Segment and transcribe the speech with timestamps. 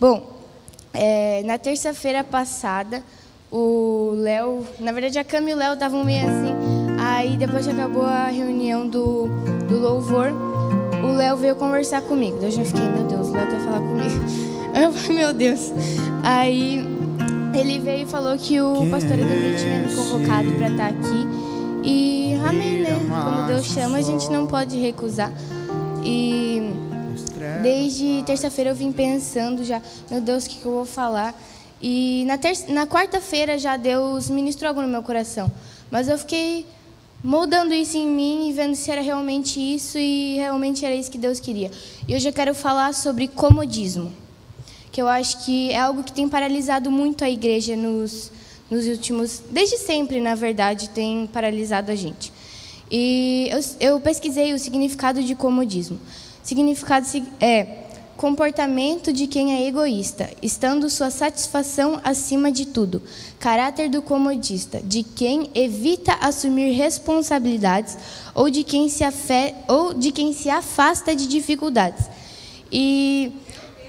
[0.00, 0.30] Bom,
[0.94, 3.02] é, na terça-feira passada,
[3.50, 6.54] o Léo, na verdade a Cami e o Léo estavam meio assim.
[7.00, 9.26] Aí depois que acabou a reunião do,
[9.68, 10.32] do louvor,
[11.02, 12.38] o Léo veio conversar comigo.
[12.40, 14.24] Eu já fiquei, meu Deus, o Léo quer falar comigo.
[14.80, 15.72] Eu falei, meu Deus.
[16.22, 16.78] Aí
[17.52, 21.26] ele veio e falou que o pastor Ademir tinha me convocado para estar aqui.
[21.82, 23.00] E amém, né?
[23.08, 25.32] Como Deus chama, a gente não pode recusar.
[26.04, 26.87] E
[27.62, 31.34] desde terça-feira eu vim pensando já, meu Deus, o que, que eu vou falar?
[31.80, 32.38] E na,
[32.72, 35.50] na quarta-feira já Deus ministrou algo no meu coração.
[35.90, 36.66] Mas eu fiquei
[37.22, 41.18] moldando isso em mim e vendo se era realmente isso e realmente era isso que
[41.18, 41.70] Deus queria.
[42.06, 44.12] E hoje eu quero falar sobre comodismo,
[44.92, 48.30] que eu acho que é algo que tem paralisado muito a igreja nos,
[48.70, 52.32] nos últimos, desde sempre, na verdade, tem paralisado a gente.
[52.90, 55.98] E eu, eu pesquisei o significado de comodismo.
[56.48, 57.06] Significado
[57.42, 57.66] é
[58.16, 63.02] comportamento de quem é egoísta, estando sua satisfação acima de tudo.
[63.38, 67.98] Caráter do comodista, de quem evita assumir responsabilidades
[68.34, 69.54] ou de quem se, afe...
[69.68, 72.06] ou de quem se afasta de dificuldades.
[72.72, 73.30] E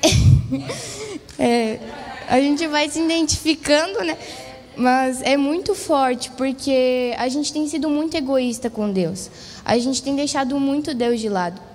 [1.39, 1.79] é,
[2.27, 4.17] a gente vai se identificando, né?
[4.75, 9.31] Mas é muito forte porque a gente tem sido muito egoísta com Deus.
[9.63, 11.68] A gente tem deixado muito Deus de lado.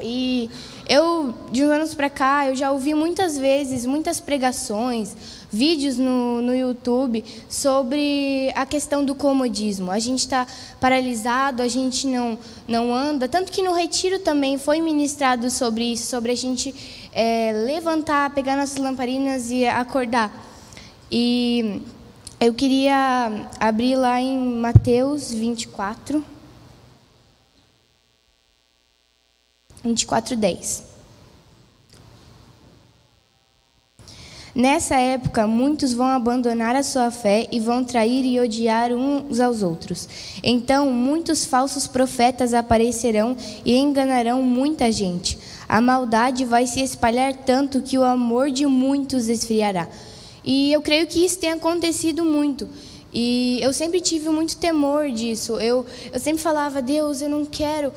[0.00, 0.50] E
[0.88, 5.16] eu, de uns anos para cá, eu já ouvi muitas vezes, muitas pregações,
[5.50, 9.90] vídeos no, no YouTube sobre a questão do comodismo.
[9.90, 10.46] A gente está
[10.78, 12.38] paralisado, a gente não,
[12.68, 13.26] não anda.
[13.26, 16.74] Tanto que no retiro também foi ministrado sobre isso, sobre a gente
[17.12, 20.30] é, levantar, pegar nossas lamparinas e acordar.
[21.10, 21.80] E
[22.38, 26.35] eu queria abrir lá em Mateus 24.
[29.84, 30.96] 24:10.
[34.56, 39.62] Nessa época, muitos vão abandonar a sua fé e vão trair e odiar uns aos
[39.62, 40.08] outros.
[40.42, 43.36] Então, muitos falsos profetas aparecerão
[43.66, 45.38] e enganarão muita gente.
[45.68, 49.88] A maldade vai se espalhar tanto que o amor de muitos esfriará.
[50.42, 52.66] E eu creio que isso tem acontecido muito.
[53.12, 55.60] E eu sempre tive muito temor disso.
[55.60, 57.92] Eu, eu sempre falava, Deus, eu não quero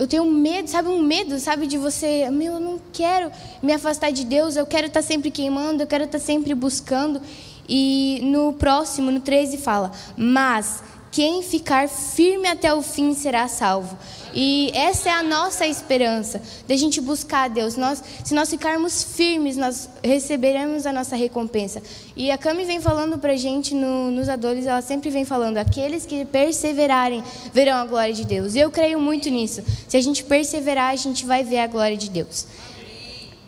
[0.00, 3.30] eu tenho medo, sabe, um medo, sabe, de você, meu, eu não quero
[3.62, 7.20] me afastar de Deus, eu quero estar sempre queimando, eu quero estar sempre buscando.
[7.68, 13.98] E no próximo, no 13, fala: Mas quem ficar firme até o fim será salvo.
[14.32, 17.76] E essa é a nossa esperança, de a gente buscar a Deus.
[17.76, 21.82] Nós, se nós ficarmos firmes, nós receberemos a nossa recompensa.
[22.14, 25.58] E a Cami vem falando para a gente no, nos adores, ela sempre vem falando:
[25.58, 28.54] aqueles que perseverarem verão a glória de Deus.
[28.54, 29.64] Eu creio muito nisso.
[29.88, 32.46] Se a gente perseverar, a gente vai ver a glória de Deus.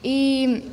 [0.02, 0.64] E.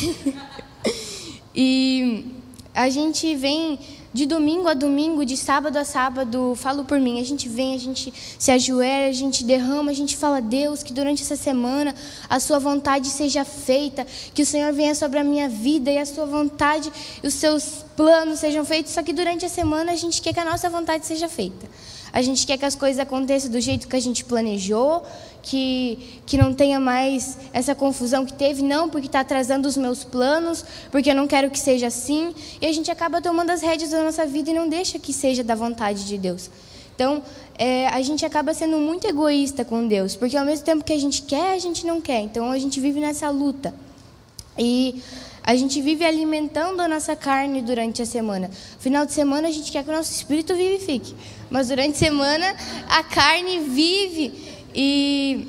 [1.54, 2.26] e
[2.74, 3.78] a gente vem
[4.12, 7.78] de domingo a domingo, de sábado a sábado, falo por mim, a gente vem, a
[7.78, 11.94] gente se ajoelha, a gente derrama, a gente fala, Deus, que durante essa semana
[12.28, 16.06] a sua vontade seja feita, que o Senhor venha sobre a minha vida e a
[16.06, 16.90] sua vontade
[17.22, 20.40] e os seus planos sejam feitos, só que durante a semana a gente quer que
[20.40, 21.66] a nossa vontade seja feita.
[22.12, 25.04] A gente quer que as coisas aconteçam do jeito que a gente planejou,
[25.48, 30.04] que, que não tenha mais essa confusão que teve, não, porque está atrasando os meus
[30.04, 32.34] planos, porque eu não quero que seja assim.
[32.60, 35.42] E a gente acaba tomando as rédeas da nossa vida e não deixa que seja
[35.42, 36.50] da vontade de Deus.
[36.94, 37.22] Então,
[37.56, 41.00] é, a gente acaba sendo muito egoísta com Deus, porque ao mesmo tempo que a
[41.00, 42.20] gente quer, a gente não quer.
[42.20, 43.74] Então, a gente vive nessa luta.
[44.58, 45.00] E
[45.42, 48.50] a gente vive alimentando a nossa carne durante a semana.
[48.78, 51.14] Final de semana, a gente quer que o nosso espírito vivifique.
[51.48, 52.54] Mas durante a semana,
[52.86, 55.48] a carne vive e.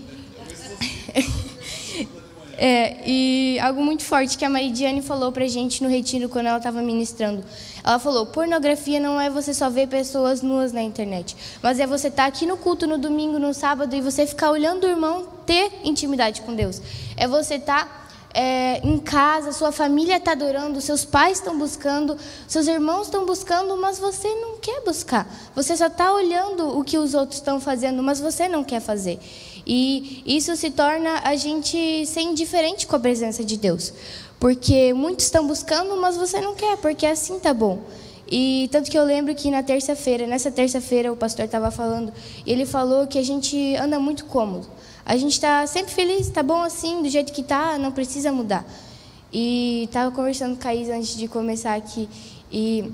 [2.58, 6.58] é, e algo muito forte que a Maridiane falou pra gente no retiro quando ela
[6.58, 7.44] estava ministrando.
[7.84, 12.08] Ela falou: pornografia não é você só ver pessoas nuas na internet, mas é você
[12.08, 15.28] estar tá aqui no culto no domingo, no sábado e você ficar olhando o irmão
[15.46, 16.82] ter intimidade com Deus.
[17.16, 17.86] É você estar.
[17.86, 18.00] Tá
[18.34, 22.18] é, em casa, sua família está adorando, seus pais estão buscando,
[22.48, 25.28] seus irmãos estão buscando, mas você não quer buscar.
[25.56, 29.20] Você só está olhando o que os outros estão fazendo, mas você não quer fazer.
[29.66, 33.94] E isso se torna a gente ser indiferente com a presença de Deus.
[34.40, 37.80] Porque muitos estão buscando, mas você não quer, porque assim tá bom.
[38.32, 42.14] E tanto que eu lembro que na terça-feira, nessa terça-feira, o pastor estava falando,
[42.46, 44.68] e ele falou que a gente anda muito cômodo.
[45.10, 48.64] A gente está sempre feliz, está bom assim, do jeito que está, não precisa mudar.
[49.34, 52.08] E estava conversando com a Isa antes de começar aqui.
[52.52, 52.92] E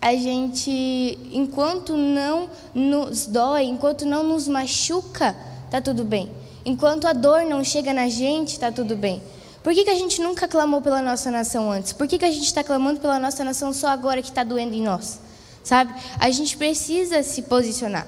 [0.00, 5.36] a gente, enquanto não nos dói, enquanto não nos machuca,
[5.70, 6.32] tá tudo bem.
[6.64, 9.22] Enquanto a dor não chega na gente, tá tudo bem.
[9.62, 11.92] Por que, que a gente nunca clamou pela nossa nação antes?
[11.92, 14.74] Por que, que a gente está clamando pela nossa nação só agora que está doendo
[14.74, 15.20] em nós?
[15.62, 15.92] Sabe?
[16.18, 18.06] A gente precisa se posicionar.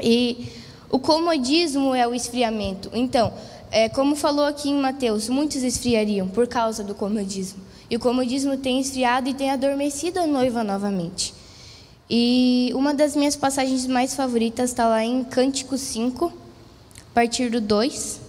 [0.00, 0.50] E
[0.90, 2.90] o comodismo é o esfriamento.
[2.92, 3.32] Então,
[3.70, 7.60] é, como falou aqui em Mateus, muitos esfriariam por causa do comodismo.
[7.90, 11.34] E o comodismo tem esfriado e tem adormecido a noiva novamente.
[12.08, 17.60] E uma das minhas passagens mais favoritas está lá em Cântico 5, a partir do
[17.60, 18.28] 2.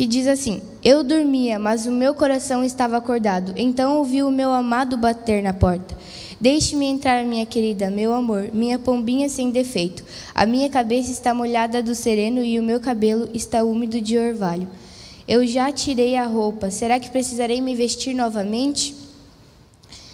[0.00, 3.52] que diz assim: Eu dormia, mas o meu coração estava acordado.
[3.54, 5.94] Então ouvi o meu amado bater na porta.
[6.40, 10.02] Deixe-me entrar, minha querida, meu amor, minha pombinha sem defeito.
[10.34, 14.66] A minha cabeça está molhada do sereno e o meu cabelo está úmido de orvalho.
[15.28, 16.70] Eu já tirei a roupa.
[16.70, 18.94] Será que precisarei me vestir novamente?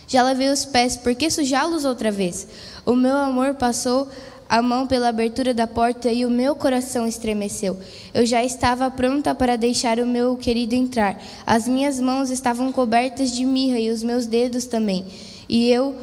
[0.09, 2.49] Já lavei os pés, por que sujá-los outra vez?
[2.85, 4.09] O meu amor passou
[4.49, 7.79] a mão pela abertura da porta e o meu coração estremeceu.
[8.13, 11.23] Eu já estava pronta para deixar o meu querido entrar.
[11.47, 15.07] As minhas mãos estavam cobertas de mirra e os meus dedos também.
[15.49, 15.95] E eu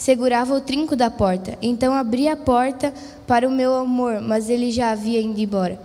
[0.00, 1.58] segurava o trinco da porta.
[1.60, 2.94] Então abri a porta
[3.26, 5.78] para o meu amor, mas ele já havia ido embora.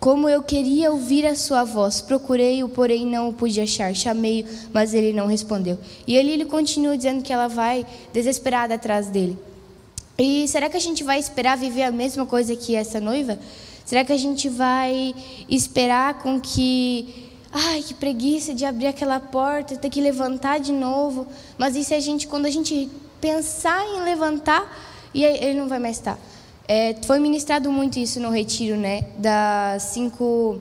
[0.00, 3.94] Como eu queria ouvir a sua voz, procurei-o, porém não o pude achar.
[3.94, 5.78] Chamei-o, mas ele não respondeu.
[6.04, 9.38] E ele, ele continua dizendo que ela vai desesperada atrás dele.
[10.18, 13.38] E será que a gente vai esperar viver a mesma coisa que essa noiva?
[13.84, 15.14] Será que a gente vai
[15.48, 21.28] esperar com que ai, que preguiça de abrir aquela porta, ter que levantar de novo?
[21.56, 22.90] Mas isso a gente quando a gente
[23.20, 24.64] pensar em levantar
[25.12, 26.18] e ele não vai mais estar.
[26.66, 30.60] É, foi ministrado muito isso no retiro, né, das cinco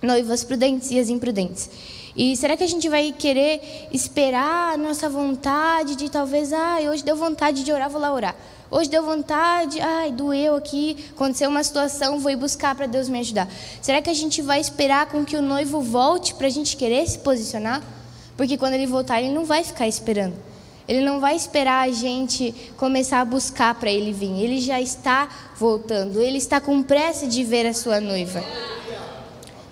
[0.00, 1.68] noivas prudentes e as imprudentes.
[2.16, 7.04] E será que a gente vai querer esperar a nossa vontade de talvez, ah, hoje
[7.04, 8.36] deu vontade de orar, vou lá orar.
[8.70, 13.18] Hoje deu vontade, ai, doeu aqui, aconteceu uma situação, vou ir buscar para Deus me
[13.20, 13.48] ajudar.
[13.82, 17.06] Será que a gente vai esperar com que o noivo volte para a gente querer
[17.06, 17.82] se posicionar?
[18.36, 20.34] Porque quando ele voltar, ele não vai ficar esperando.
[20.86, 24.42] Ele não vai esperar a gente começar a buscar para ele vir.
[24.42, 26.20] Ele já está voltando.
[26.20, 28.44] Ele está com pressa de ver a sua noiva.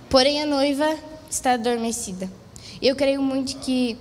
[0.09, 0.97] Porém, a noiva
[1.31, 2.31] está adormecida.
[2.81, 3.97] Eu creio muito que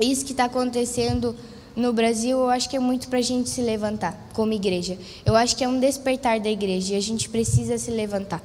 [0.00, 1.36] isso que está acontecendo
[1.74, 4.98] no Brasil, eu acho que é muito para a gente se levantar como igreja.
[5.24, 8.42] Eu acho que é um despertar da igreja e a gente precisa se levantar.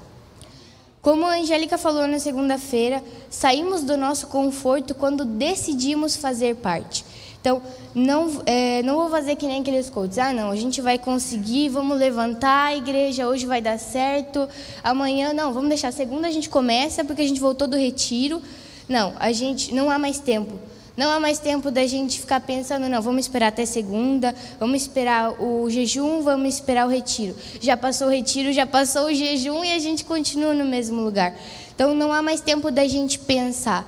[1.01, 7.06] Como a Angélica falou na segunda-feira, saímos do nosso conforto quando decidimos fazer parte.
[7.39, 7.62] Então,
[7.95, 10.18] não, é, não vou fazer que nem aqueles coaches.
[10.18, 14.48] Ah, não, a gente vai conseguir, vamos levantar a igreja, hoje vai dar certo.
[14.84, 15.92] Amanhã, não, vamos deixar.
[15.92, 18.42] Segunda a gente começa, porque a gente voltou do retiro.
[18.88, 20.54] Não, a gente não há mais tempo.
[20.98, 25.39] Não há mais tempo da gente ficar pensando, não, vamos esperar até segunda, vamos esperar
[25.39, 27.36] o jejum, vamos esperar o retiro.
[27.62, 31.36] Já passou o retiro, já passou o jejum e a gente continua no mesmo lugar.
[31.75, 33.88] Então não há mais tempo da gente pensar.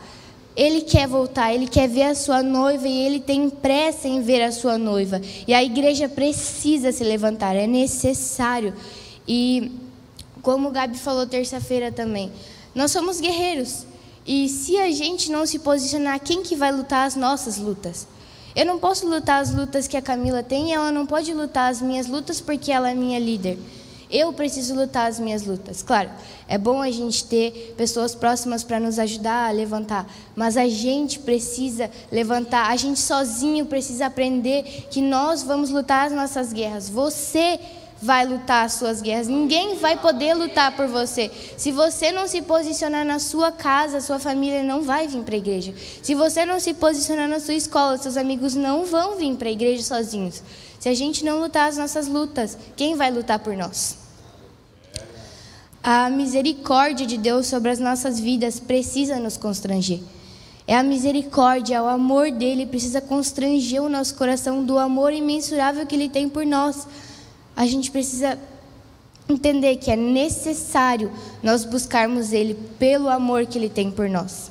[0.60, 4.42] Ele quer voltar, ele quer ver a sua noiva e ele tem pressa em ver
[4.42, 5.22] a sua noiva.
[5.48, 8.74] E a igreja precisa se levantar, é necessário.
[9.26, 9.72] E
[10.42, 12.30] como o Gabi falou terça-feira também,
[12.76, 13.86] nós somos guerreiros.
[14.28, 18.06] E se a gente não se posicionar, quem que vai lutar as nossas lutas?
[18.54, 21.82] Eu não posso lutar as lutas que a Camila tem, ela não pode lutar as
[21.82, 23.58] minhas lutas porque ela é minha líder.
[24.10, 25.84] Eu preciso lutar as minhas lutas.
[25.84, 26.10] Claro,
[26.48, 31.20] é bom a gente ter pessoas próximas para nos ajudar a levantar, mas a gente
[31.20, 32.72] precisa levantar.
[32.72, 36.90] A gente sozinho precisa aprender que nós vamos lutar as nossas guerras.
[36.90, 37.60] Você
[38.02, 39.28] vai lutar as suas guerras.
[39.28, 41.30] Ninguém vai poder lutar por você.
[41.58, 45.38] Se você não se posicionar na sua casa, sua família não vai vir para a
[45.38, 45.74] igreja.
[46.02, 49.52] Se você não se posicionar na sua escola, seus amigos não vão vir para a
[49.52, 50.42] igreja sozinhos.
[50.80, 53.98] Se a gente não lutar as nossas lutas, quem vai lutar por nós?
[55.84, 60.00] A misericórdia de Deus sobre as nossas vidas precisa nos constranger.
[60.66, 65.86] É a misericórdia, é o amor dele precisa constranger o nosso coração do amor imensurável
[65.86, 66.86] que ele tem por nós
[67.60, 68.40] a gente precisa
[69.28, 71.12] entender que é necessário
[71.44, 74.50] nós buscarmos Ele pelo amor que Ele tem por nós.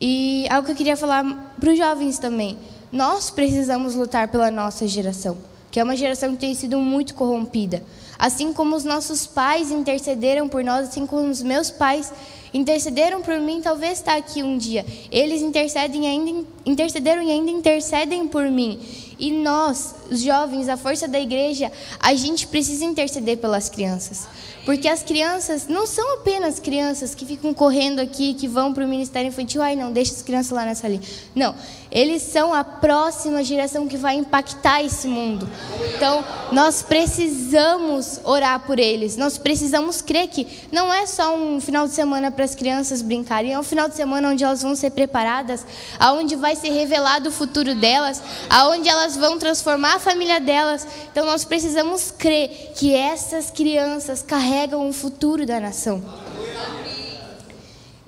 [0.00, 2.56] E algo que eu queria falar para os jovens também.
[2.92, 5.36] Nós precisamos lutar pela nossa geração,
[5.68, 7.82] que é uma geração que tem sido muito corrompida.
[8.16, 12.12] Assim como os nossos pais intercederam por nós, assim como os meus pais
[12.54, 14.86] intercederam por mim, talvez está aqui um dia.
[15.10, 18.78] Eles intercedem ainda, intercederam e ainda intercedem por mim.
[19.18, 21.70] E nós os jovens, a força da igreja,
[22.00, 24.26] a gente precisa interceder pelas crianças.
[24.64, 28.88] Porque as crianças não são apenas crianças que ficam correndo aqui, que vão para o
[28.88, 29.60] Ministério Infantil.
[29.60, 31.02] Ai, não, deixa as crianças lá nessa linha.
[31.34, 31.54] Não,
[31.90, 35.48] eles são a próxima geração que vai impactar esse mundo.
[35.94, 39.16] Então, nós precisamos orar por eles.
[39.16, 43.52] Nós precisamos crer que não é só um final de semana para as crianças brincarem,
[43.52, 45.64] é um final de semana onde elas vão ser preparadas,
[45.98, 50.86] aonde vai ser revelado o futuro delas, aonde elas vão transformar a família delas.
[51.10, 56.02] Então, nós precisamos crer que essas crianças carregam o futuro da nação.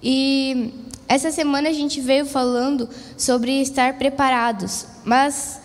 [0.03, 0.73] E
[1.09, 5.61] essa semana a gente veio falando sobre estar preparados, mas,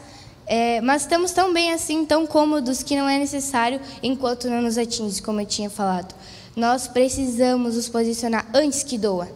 [0.45, 4.77] é, mas estamos tão bem assim, tão cômodos, que não é necessário enquanto não nos
[4.77, 6.13] atinge, como eu tinha falado.
[6.55, 9.29] Nós precisamos nos posicionar antes que doa.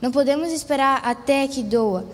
[0.00, 2.06] Não podemos esperar até que doa.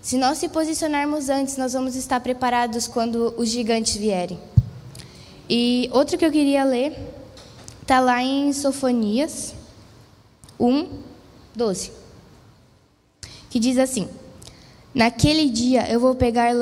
[0.00, 4.38] Se nós se posicionarmos antes, nós vamos estar preparados quando os gigantes vierem.
[5.48, 6.96] E outro que eu queria ler
[7.88, 9.54] Está lá em Sofonias
[10.60, 10.90] 1,
[11.56, 11.90] 12.
[13.48, 14.06] Que diz assim:
[14.98, 16.52] Naquele dia eu vou pegar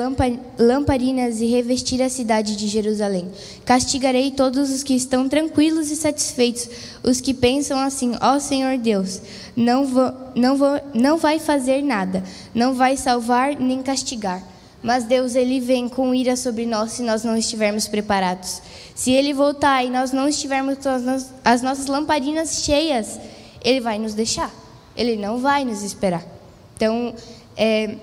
[0.59, 3.31] lamparinas e revestir a cidade de Jerusalém.
[3.65, 6.69] Castigarei todos os que estão tranquilos e satisfeitos,
[7.01, 9.23] os que pensam assim: ó oh, Senhor Deus,
[9.55, 14.43] não, vou, não, vou, não vai fazer nada, não vai salvar nem castigar.
[14.83, 18.61] Mas Deus, Ele vem com ira sobre nós se nós não estivermos preparados.
[18.93, 20.89] Se Ele voltar e nós não estivermos com
[21.43, 23.19] as nossas lamparinas cheias,
[23.65, 24.53] Ele vai nos deixar.
[24.95, 26.23] Ele não vai nos esperar.
[26.75, 27.15] Então,
[27.57, 27.95] é,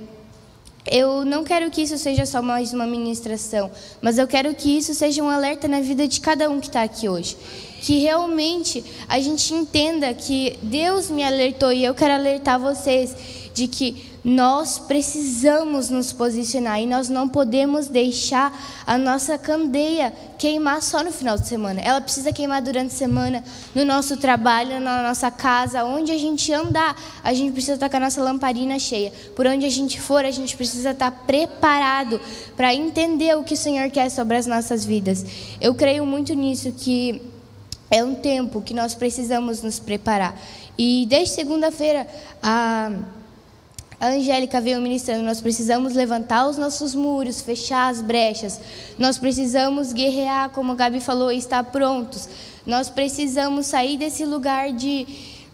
[0.86, 3.70] eu não quero que isso seja só mais uma ministração,
[4.02, 6.82] mas eu quero que isso seja um alerta na vida de cada um que está
[6.82, 7.36] aqui hoje.
[7.80, 13.14] Que realmente a gente entenda que Deus me alertou e eu quero alertar vocês
[13.54, 20.80] de que nós precisamos nos posicionar e nós não podemos deixar a nossa candeia queimar
[20.80, 21.82] só no final de semana.
[21.82, 26.50] Ela precisa queimar durante a semana, no nosso trabalho, na nossa casa, onde a gente
[26.54, 29.12] andar, a gente precisa estar com a nossa lamparina cheia.
[29.36, 32.18] Por onde a gente for, a gente precisa estar preparado
[32.56, 35.24] para entender o que o Senhor quer sobre as nossas vidas.
[35.60, 37.20] Eu creio muito nisso que
[37.90, 40.40] é um tempo que nós precisamos nos preparar.
[40.78, 42.06] E desde segunda-feira
[42.42, 42.90] a
[44.00, 48.60] a Angélica veio ministrando, nós precisamos levantar os nossos muros, fechar as brechas.
[48.98, 52.28] Nós precisamos guerrear, como a Gabi falou, estar prontos.
[52.66, 55.06] Nós precisamos sair desse lugar de,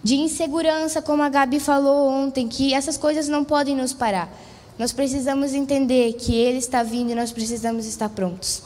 [0.03, 4.33] de insegurança, como a Gabi falou ontem, que essas coisas não podem nos parar.
[4.79, 8.63] Nós precisamos entender que Ele está vindo e nós precisamos estar prontos.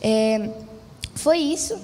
[0.00, 0.50] É,
[1.14, 1.78] foi isso.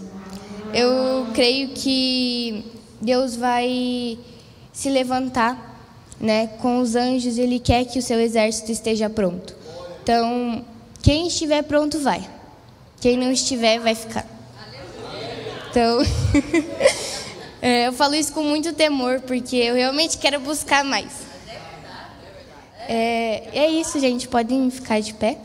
[0.73, 2.65] Eu creio que
[3.01, 4.19] Deus vai
[4.73, 5.74] se levantar
[6.21, 9.55] né, com os anjos, ele quer que o seu exército esteja pronto.
[10.03, 10.65] Então,
[11.03, 12.29] quem estiver pronto vai.
[13.01, 14.27] Quem não estiver vai ficar.
[15.71, 15.99] Então,
[17.61, 21.13] é, eu falo isso com muito temor, porque eu realmente quero buscar mais.
[22.89, 24.29] É, é isso, gente.
[24.29, 25.39] Podem ficar de pé.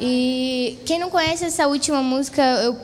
[0.00, 2.78] E quem não conhece essa última música, eu,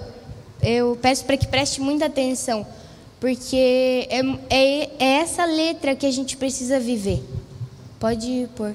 [0.61, 2.67] eu peço para que preste muita atenção
[3.21, 7.23] porque é, é, é essa letra que a gente precisa viver.
[7.99, 8.75] Pode pôr.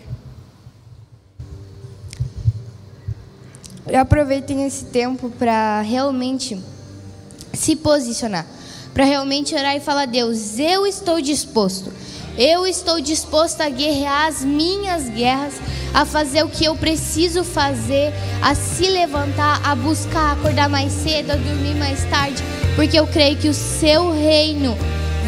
[3.94, 6.60] Aproveitem esse tempo para realmente
[7.54, 8.46] se posicionar,
[8.94, 11.92] para realmente orar e falar: Deus, eu estou disposto.
[12.38, 15.56] Eu estou disposto a guerrear as minhas guerras,
[15.94, 21.32] a fazer o que eu preciso fazer, a se levantar, a buscar, acordar mais cedo,
[21.32, 22.42] a dormir mais tarde,
[22.80, 24.74] porque eu creio que o seu reino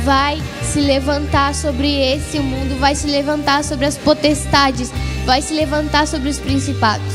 [0.06, 4.90] vai se levantar sobre esse mundo, vai se levantar sobre as potestades,
[5.26, 7.14] vai se levantar sobre os principados.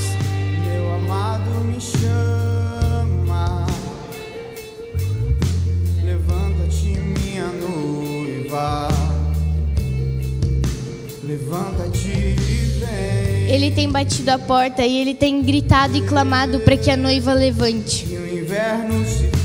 [0.71, 3.65] Meu amado me chama,
[6.05, 8.89] levanta-te, minha noiva,
[11.25, 13.55] levanta-te e vem.
[13.55, 17.33] Ele tem batido a porta e ele tem gritado e clamado para que a noiva
[17.33, 18.05] levante.
[18.07, 19.36] E o inverno se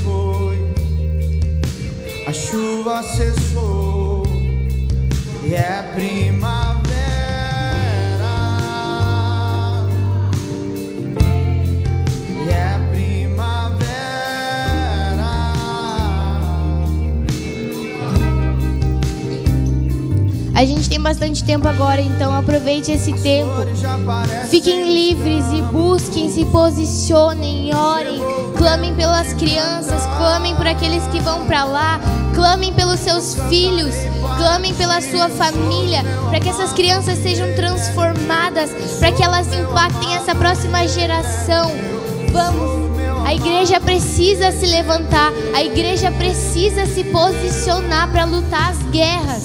[2.32, 4.22] a chuva cessou
[5.44, 6.72] e é primavera.
[12.46, 13.92] E é primavera.
[20.54, 23.50] A gente tem bastante tempo agora, então aproveite esse tempo.
[24.48, 28.22] Fiquem livres e busquem, se posicionem, orem,
[28.56, 32.00] clamem pelas crianças, clamem por aqueles que vão para lá,
[32.34, 33.94] clamem pelos seus filhos,
[34.36, 40.34] clamem pela sua família, para que essas crianças sejam transformadas, para que elas impactem essa
[40.34, 41.70] próxima geração.
[42.32, 42.82] Vamos
[43.24, 49.44] a igreja precisa se levantar, a igreja precisa se posicionar para lutar as guerras.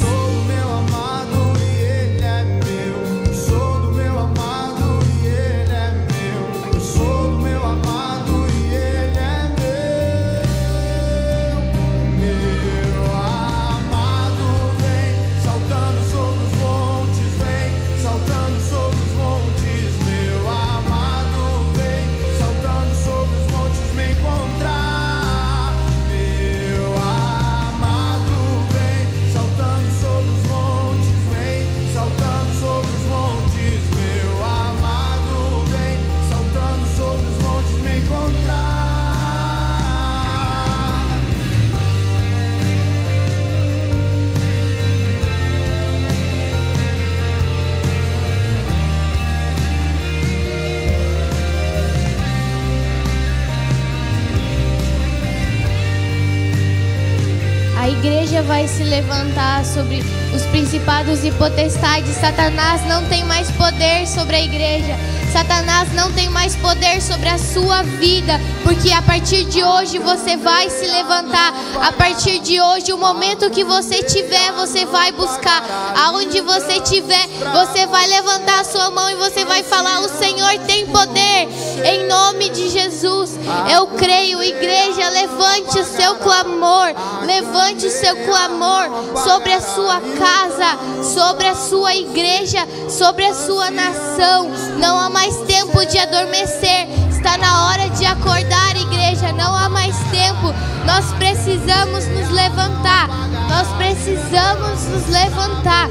[58.97, 62.15] Levantar sobre os principados e potestades.
[62.15, 64.95] Satanás não tem mais poder sobre a igreja.
[65.31, 70.35] Satanás não tem mais poder sobre a sua vida, porque a partir de hoje você
[70.35, 71.53] vai se levantar.
[71.81, 75.63] A partir de hoje, o momento que você tiver, você vai buscar.
[76.03, 80.59] Aonde você tiver, você vai levantar a sua mão e você vai falar: "O Senhor
[80.67, 81.47] tem poder".
[81.85, 83.39] Em nome de Jesus,
[83.71, 86.93] eu creio, igreja, levante o seu clamor,
[87.25, 88.89] levante o seu clamor
[89.23, 94.51] sobre a sua casa, sobre a sua igreja, sobre a sua nação.
[94.77, 97.07] Não há mais tempo de adormecer.
[97.17, 99.33] Está na hora de acordar, igreja.
[99.33, 100.53] Não há mais tempo.
[100.85, 103.07] Nós precisamos nos levantar.
[103.49, 105.89] Nós precisamos nos levantar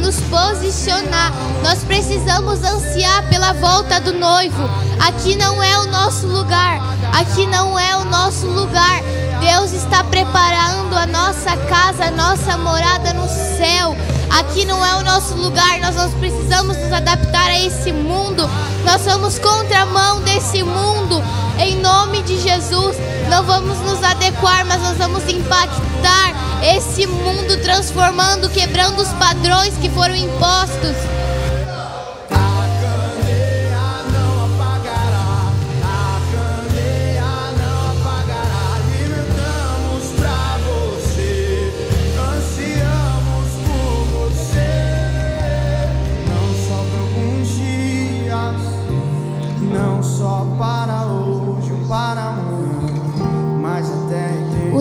[0.00, 1.32] nos posicionar.
[1.62, 4.62] Nós precisamos ansiar pela volta do noivo.
[5.00, 6.80] Aqui não é o nosso lugar.
[7.12, 9.02] Aqui não é o nosso lugar.
[9.40, 13.96] Deus está preparando a nossa casa, a nossa morada no céu.
[14.30, 18.48] Aqui não é o nosso lugar, nós não precisamos nos adaptar a esse mundo.
[18.84, 21.22] Nós somos contramão desse mundo.
[21.58, 22.96] Em nome de Jesus,
[23.28, 29.88] não vamos nos adequar, mas nós vamos impactar esse mundo, transformando, quebrando os padrões que
[29.90, 30.96] foram impostos.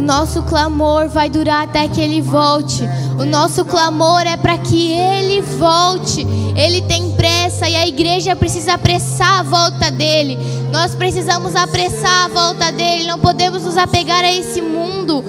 [0.08, 2.82] Nosso clamor vai durar até que Ele volte.
[3.20, 6.26] O nosso clamor é para que Ele volte.
[6.56, 10.40] Ele tem pressa e a igreja precisa apressar a volta dele.
[10.72, 13.06] Nós precisamos apressar a volta dele.
[13.06, 15.22] Não podemos nos apegar a esse mundo.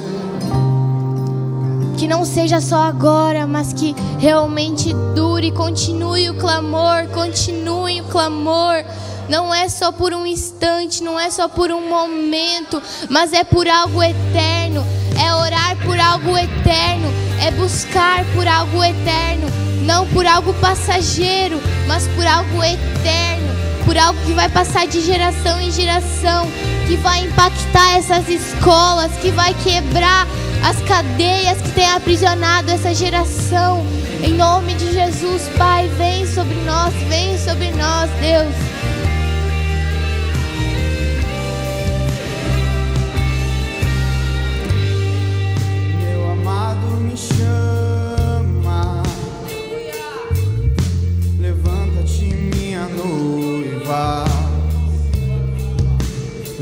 [1.97, 5.51] Que não seja só agora, mas que realmente dure.
[5.51, 8.85] Continue o clamor, continue o clamor
[9.29, 13.69] não é só por um instante, não é só por um momento, mas é por
[13.69, 14.85] algo eterno.
[15.21, 19.49] É orar por algo eterno, é buscar por algo eterno,
[19.83, 23.49] não por algo passageiro, mas por algo eterno,
[23.85, 26.47] por algo que vai passar de geração em geração,
[26.87, 30.27] que vai impactar essas escolas, que vai quebrar
[30.63, 33.85] as cadeias que têm aprisionado essa geração.
[34.23, 38.68] Em nome de Jesus, Pai, vem sobre nós, vem sobre nós, Deus.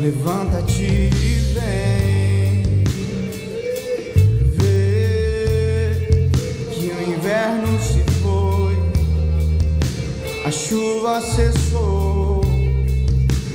[0.06, 2.62] Levanta-te e vem.
[4.52, 6.28] Vê
[6.70, 8.76] que o inverno se foi,
[10.46, 12.40] a chuva cessou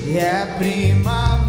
[0.06, 1.41] e é primavera.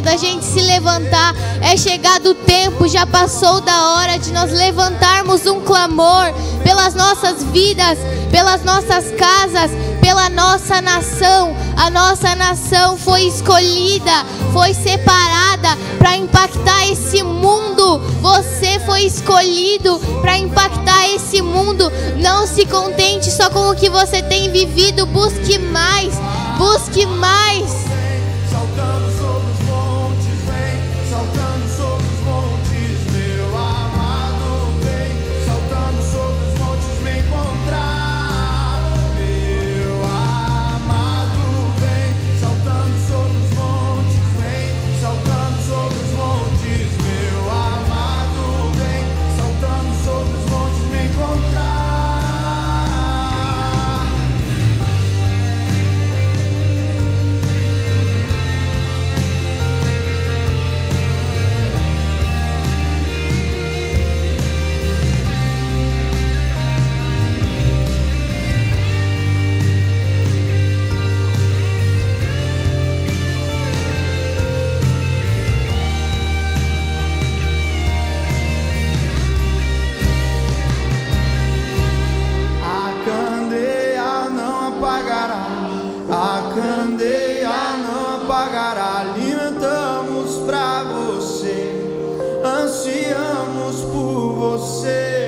[0.00, 1.34] Igreja, da gente se levantar.
[1.60, 6.32] É chegado o tempo, já passou da hora de nós levantarmos um clamor
[6.64, 7.98] pelas nossas vidas,
[8.30, 11.54] pelas nossas casas, pela nossa nação.
[11.76, 18.00] A nossa nação foi escolhida, foi separada para impactar esse mundo.
[18.20, 21.90] Você foi escolhido para impactar esse mundo.
[22.16, 26.14] Não se contente só com o que você tem vivido, busque mais,
[26.58, 27.89] busque mais.
[93.92, 95.19] Foi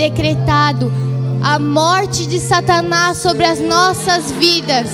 [0.00, 0.90] decretado
[1.42, 4.88] a morte de Satanás sobre as nossas vidas.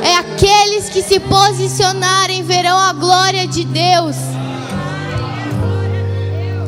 [0.00, 4.14] É aqueles que se posicionarem verão a glória de Deus.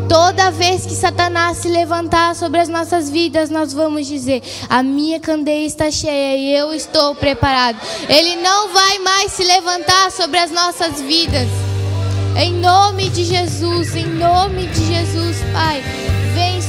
[0.09, 5.21] Toda vez que Satanás se levantar sobre as nossas vidas, nós vamos dizer: A minha
[5.21, 7.79] candeia está cheia e eu estou preparado.
[8.09, 11.47] Ele não vai mais se levantar sobre as nossas vidas.
[12.37, 16.08] Em nome de Jesus, em nome de Jesus, Pai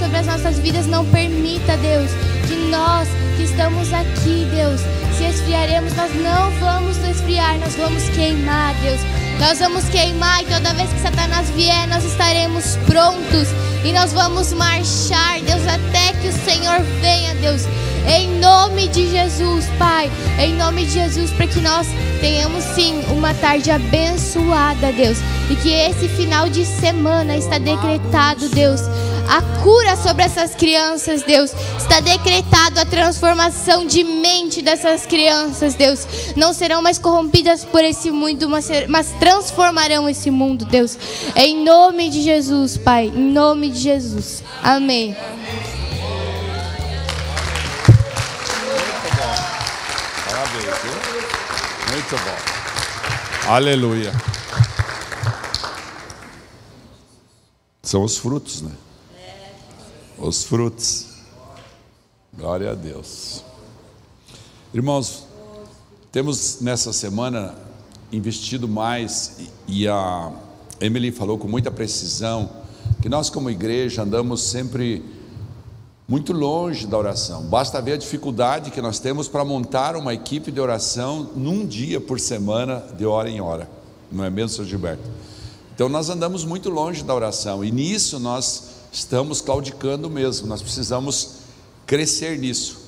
[0.09, 0.87] sobre as nossas vidas.
[0.87, 2.09] Não permita, Deus,
[2.47, 4.81] que nós que estamos aqui, Deus,
[5.17, 8.99] se esfriaremos, nós não vamos esfriar, nós vamos queimar, Deus.
[9.39, 13.47] Nós vamos queimar e toda vez que Satanás vier, nós estaremos prontos
[13.85, 17.61] e nós vamos marchar, Deus, até que o Senhor venha, Deus.
[18.07, 20.11] Em nome de Jesus, Pai.
[20.39, 21.87] Em nome de Jesus, para que nós
[22.19, 25.19] tenhamos sim uma tarde abençoada, Deus.
[25.49, 28.81] E que esse final de semana está decretado, Deus
[29.29, 31.51] a cura sobre essas crianças, Deus.
[31.77, 36.07] Está decretado a transformação de mente dessas crianças, Deus.
[36.35, 40.97] Não serão mais corrompidas por esse mundo, mas, transformarão esse mundo, Deus.
[41.35, 43.05] Em nome de Jesus, Pai.
[43.15, 44.43] Em nome de Jesus.
[44.63, 45.15] Amém.
[51.91, 53.51] Muito bom.
[53.51, 54.11] Aleluia.
[57.83, 58.71] São os frutos, né?
[60.21, 61.07] Os frutos.
[62.37, 63.43] Glória a Deus.
[64.73, 65.23] Irmãos,
[66.11, 67.55] temos nessa semana
[68.11, 70.31] investido mais e a
[70.81, 72.49] Emily falou com muita precisão
[73.01, 75.03] que nós como igreja andamos sempre
[76.07, 77.43] muito longe da oração.
[77.43, 82.01] Basta ver a dificuldade que nós temos para montar uma equipe de oração num dia
[82.01, 83.69] por semana, de hora em hora.
[84.11, 84.65] Não é mesmo, Sr.
[84.65, 85.03] Gilberto?
[85.79, 90.45] Então nós andamos muito longe da oração e nisso nós estamos claudicando mesmo.
[90.45, 91.35] Nós precisamos
[91.85, 92.79] crescer nisso.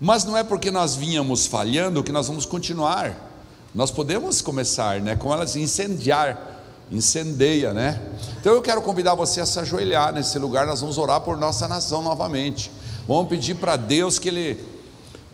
[0.00, 3.32] Mas não é porque nós vínhamos falhando que nós vamos continuar.
[3.74, 5.16] Nós podemos começar, né?
[5.16, 8.00] Com elas incendiar, incendeia, né?
[8.40, 10.68] Então eu quero convidar você a se ajoelhar nesse lugar.
[10.68, 12.70] Nós vamos orar por nossa nação novamente.
[13.08, 14.64] Vamos pedir para Deus que Ele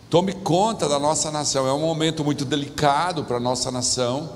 [0.09, 1.69] tome conta da nossa nação.
[1.69, 4.31] É um momento muito delicado para a nossa nação,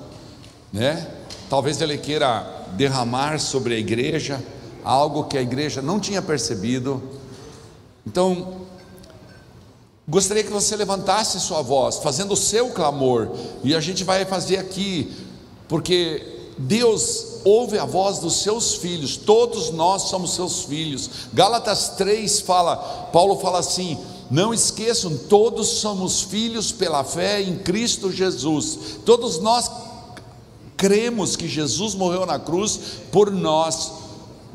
[0.70, 1.10] né?
[1.48, 4.42] Talvez Ele queira derramar sobre a igreja
[4.86, 7.02] algo que a igreja não tinha percebido.
[8.06, 8.58] Então,
[10.08, 13.30] gostaria que você levantasse sua voz, fazendo o seu clamor,
[13.64, 15.12] e a gente vai fazer aqui,
[15.66, 21.10] porque Deus ouve a voz dos seus filhos, todos nós somos seus filhos.
[21.34, 22.76] Gálatas 3 fala,
[23.12, 23.98] Paulo fala assim:
[24.30, 28.78] não esqueçam, todos somos filhos pela fé em Cristo Jesus.
[29.04, 29.68] Todos nós
[30.76, 32.78] cremos que Jesus morreu na cruz
[33.10, 33.92] por nós.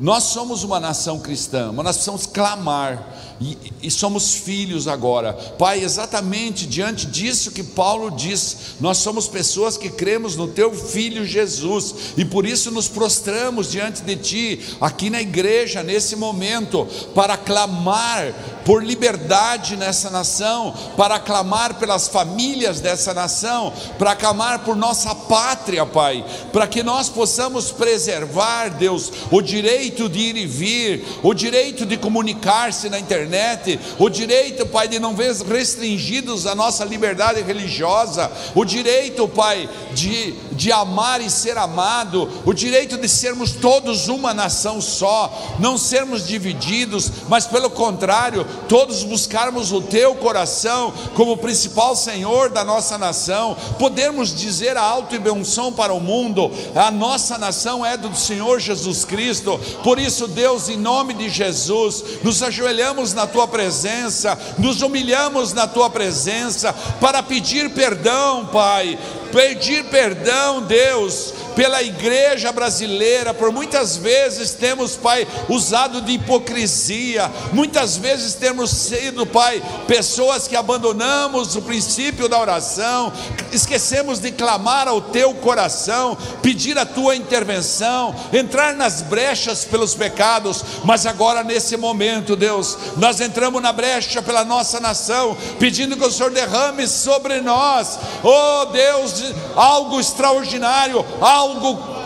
[0.00, 5.32] Nós somos uma nação cristã, mas nós precisamos clamar e, e, somos filhos agora.
[5.32, 11.24] Pai, exatamente diante disso que Paulo diz, nós somos pessoas que cremos no Teu Filho
[11.24, 17.36] Jesus e por isso nos prostramos diante de Ti, aqui na igreja, nesse momento, para
[17.36, 25.14] clamar por liberdade nessa nação, para clamar pelas famílias dessa nação, para clamar por nossa
[25.14, 31.34] pátria, Pai, para que nós possamos preservar, Deus, o direito de ir e vir, o
[31.34, 37.42] direito de comunicar-se na internet o direito, Pai, de não ver restringidos a nossa liberdade
[37.42, 44.08] religiosa, o direito, Pai, de, de amar e ser amado, o direito de sermos todos
[44.08, 51.36] uma nação só, não sermos divididos, mas pelo contrário, todos buscarmos o Teu coração como
[51.36, 57.38] principal Senhor da nossa nação, podermos dizer alto e som para o mundo: a nossa
[57.38, 63.12] nação é do Senhor Jesus Cristo, por isso, Deus, em nome de Jesus, nos ajoelhamos
[63.12, 68.98] na tua presença, nos humilhamos na tua presença para pedir perdão, Pai,
[69.32, 77.96] pedir perdão, Deus, pela igreja brasileira, por muitas vezes temos, Pai, usado de hipocrisia, muitas
[77.96, 83.12] vezes temos sido, Pai, pessoas que abandonamos o princípio da oração,
[83.52, 90.64] esquecemos de clamar ao teu coração, pedir a tua intervenção, entrar nas brechas pelos pecados,
[90.84, 96.10] mas agora nesse momento, Deus, nós entramos na brecha pela nossa nação, pedindo que o
[96.10, 101.04] Senhor derrame sobre nós, oh Deus, algo extraordinário,
[101.42, 102.02] algo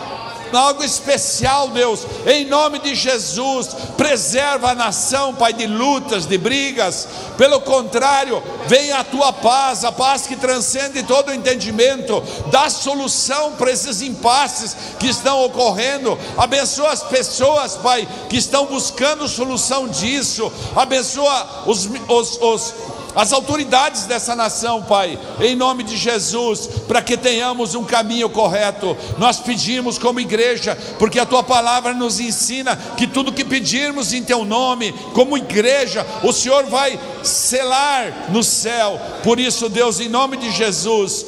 [0.55, 7.07] algo especial, Deus, em nome de Jesus, preserva a nação, Pai, de lutas, de brigas,
[7.37, 13.53] pelo contrário, venha a tua paz, a paz que transcende todo o entendimento, dá solução
[13.53, 20.51] para esses impasses que estão ocorrendo, abençoa as pessoas, Pai, que estão buscando solução disso,
[20.75, 22.73] abençoa os, os, os
[23.17, 28.95] as autoridades dessa nação, Pai, em nome de Jesus, para que tenhamos um caminho correto.
[29.17, 34.21] Nós pedimos como igreja, porque a tua palavra nos ensina que tudo que pedirmos em
[34.21, 39.01] teu nome, como igreja, o Senhor vai selar no céu.
[39.23, 41.25] Por isso, Deus, em nome de Jesus,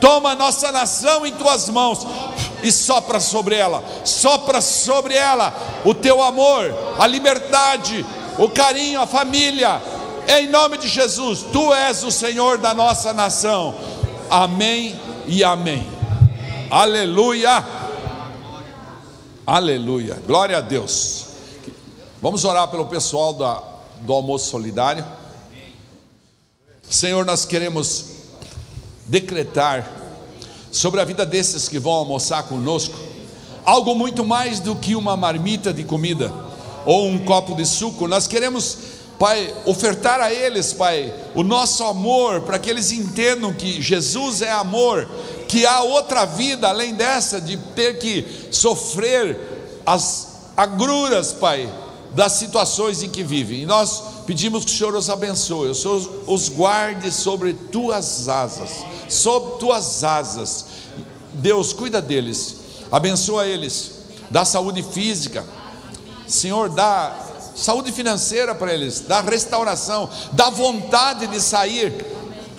[0.00, 2.06] toma a nossa nação em tuas mãos
[2.62, 5.52] e sopra sobre ela, sopra sobre ela
[5.84, 8.06] o teu amor, a liberdade,
[8.38, 9.82] o carinho, a família,
[10.28, 13.74] em nome de Jesus, tu és o Senhor da nossa nação.
[14.30, 15.86] Amém e amém.
[16.70, 17.64] Aleluia.
[19.46, 20.20] Aleluia.
[20.26, 21.26] Glória a Deus.
[22.20, 23.62] Vamos orar pelo pessoal da,
[24.00, 25.04] do almoço solidário.
[26.88, 28.06] Senhor, nós queremos
[29.06, 29.88] decretar
[30.72, 32.96] sobre a vida desses que vão almoçar conosco
[33.66, 36.32] algo muito mais do que uma marmita de comida
[36.84, 38.06] ou um copo de suco.
[38.06, 38.78] Nós queremos
[39.18, 44.52] Pai, ofertar a eles, Pai, o nosso amor, para que eles entendam que Jesus é
[44.52, 45.08] amor,
[45.48, 51.72] que há outra vida além dessa, de ter que sofrer as agruras, Pai,
[52.14, 53.62] das situações em que vivem.
[53.62, 58.84] E nós pedimos que o Senhor os abençoe, o Senhor os guarde sobre tuas asas,
[59.08, 60.66] sob tuas asas.
[61.32, 62.56] Deus, cuida deles,
[62.92, 63.92] abençoa eles,
[64.30, 65.44] dá saúde física,
[66.26, 67.25] Senhor, dá
[67.56, 71.92] saúde financeira para eles, da restauração, da vontade de sair.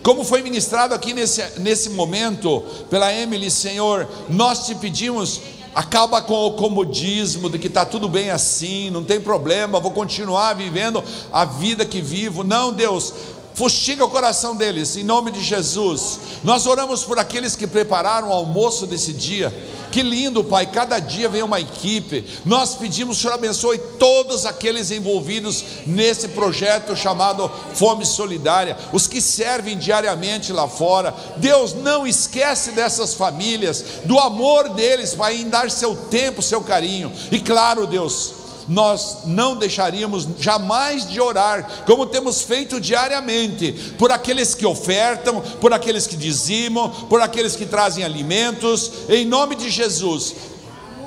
[0.04, 5.42] Como foi ministrado aqui nesse, nesse momento pela Emily, Senhor, nós te pedimos
[5.78, 10.56] acaba com o comodismo de que está tudo bem assim, não tem problema, vou continuar
[10.56, 12.44] vivendo a vida que vivo.
[12.44, 13.14] Não, Deus,
[13.58, 16.20] fustiga o coração deles, em nome de Jesus.
[16.44, 19.52] Nós oramos por aqueles que prepararam o almoço desse dia.
[19.92, 22.24] Que lindo, Pai, cada dia vem uma equipe.
[22.46, 29.76] Nós pedimos, Senhor, abençoe todos aqueles envolvidos nesse projeto chamado Fome Solidária, os que servem
[29.76, 31.16] diariamente lá fora.
[31.38, 37.12] Deus não esquece dessas famílias, do amor deles, Pai, em dar seu tempo, seu carinho.
[37.32, 38.34] E claro, Deus,
[38.68, 45.74] nós não deixaríamos jamais de orar, como temos feito diariamente, por aqueles que ofertam, por
[45.74, 50.36] aqueles que dizimam, por aqueles que trazem alimentos, em nome de Jesus,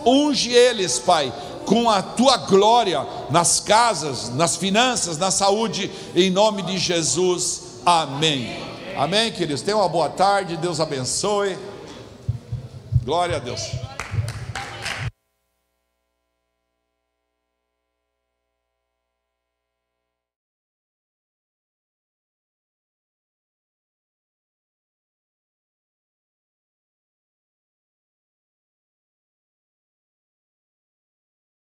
[0.05, 1.33] unge eles, Pai,
[1.67, 8.57] com a tua glória nas casas, nas finanças, na saúde, em nome de Jesus, amém.
[8.97, 9.63] Amém, queridos.
[9.63, 11.57] Tenham uma boa tarde, Deus abençoe.
[13.05, 13.90] Glória a Deus.